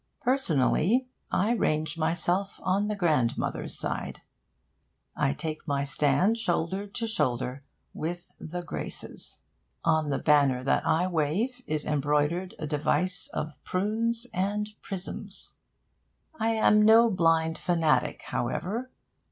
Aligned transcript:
Personally, 0.23 1.07
I 1.31 1.51
range 1.51 1.95
myself 1.95 2.59
on 2.63 2.87
the 2.87 2.95
grandmother's 2.95 3.77
side. 3.77 4.21
I 5.15 5.31
take 5.33 5.67
my 5.67 5.83
stand 5.83 6.39
shoulder 6.39 6.87
to 6.87 7.05
shoulder 7.07 7.61
with 7.93 8.31
the 8.39 8.63
Graces. 8.63 9.43
On 9.85 10.09
the 10.09 10.17
banner 10.17 10.63
that 10.63 10.87
I 10.87 11.05
wave 11.05 11.61
is 11.67 11.85
embroidered 11.85 12.55
a 12.57 12.65
device 12.65 13.27
of 13.27 13.63
prunes 13.63 14.25
and 14.33 14.69
prisms. 14.81 15.57
I 16.39 16.49
am 16.49 16.81
no 16.83 17.11
blind 17.11 17.59
fanatic, 17.59 18.23
however. 18.23 18.89